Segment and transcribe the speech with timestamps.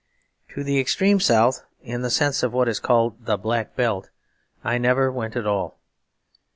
[0.55, 4.09] To the extreme South, in the sense of what is called the Black Belt,
[4.63, 5.77] I never went at all.